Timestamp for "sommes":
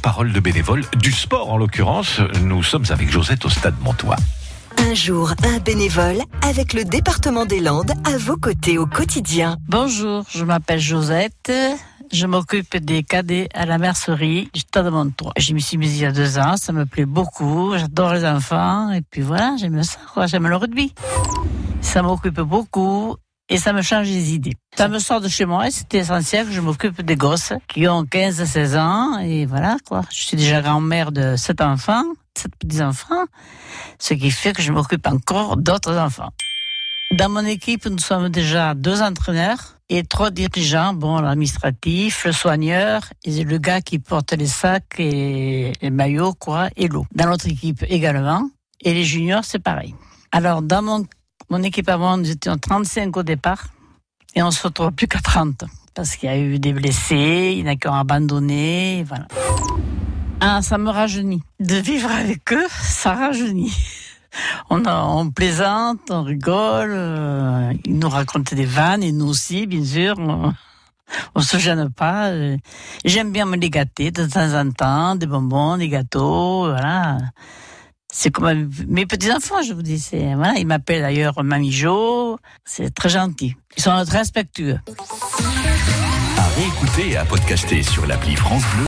2.62-2.84, 37.98-38.28